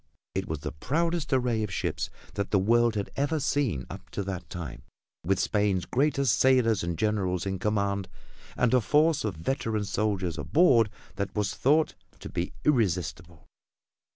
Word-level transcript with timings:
It 0.33 0.47
was 0.47 0.61
the 0.61 0.71
proudest 0.71 1.31
array 1.31 1.61
of 1.61 1.71
ships 1.71 2.09
that 2.33 2.49
the 2.49 2.57
world 2.57 2.95
had 2.95 3.11
ever 3.15 3.39
seen 3.39 3.85
up 3.87 4.09
to 4.09 4.23
that 4.23 4.49
time, 4.49 4.81
with 5.23 5.39
Spain's 5.39 5.85
greatest 5.85 6.39
sailors 6.39 6.81
and 6.83 6.97
generals 6.97 7.45
in 7.45 7.59
command 7.59 8.09
and 8.57 8.73
a 8.73 8.81
force 8.81 9.23
of 9.23 9.35
veteran 9.35 9.83
soldiers 9.85 10.39
aboard 10.39 10.89
that 11.17 11.35
was 11.35 11.53
thought 11.53 11.93
to 12.19 12.29
be 12.29 12.51
irresistible. 12.65 13.45